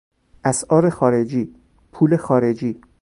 اسعار 0.43 0.89
خارجی، 0.89 1.55
پول 1.91 2.17
خارجی 2.17 2.81